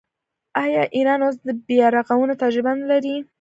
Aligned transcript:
آیا 0.63 0.83
ایران 0.95 1.21
اوس 1.23 1.37
د 1.47 1.47
بیارغونې 1.67 2.35
تجربه 2.43 2.71
نلري؟ 2.79 3.15